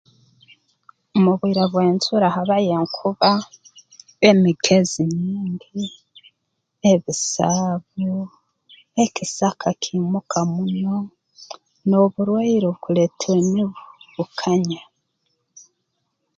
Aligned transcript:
Mu 1.21 1.31
bwire 1.39 1.63
bw'enjura 1.71 2.27
habayo 2.35 2.71
enkuba 2.79 3.31
emigezi 4.29 5.03
nyingi 5.23 5.81
ebisaabu 6.91 8.13
ekisaka 9.03 9.69
kiimuka 9.81 10.39
muno 10.53 10.95
n'oburwaire 11.87 12.65
obukuletwa 12.67 13.29
emibu 13.41 13.81
bukanya 14.15 14.81